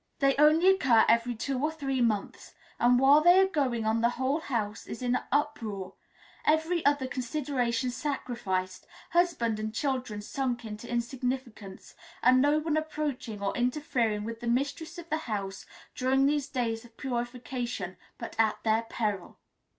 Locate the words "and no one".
12.23-12.77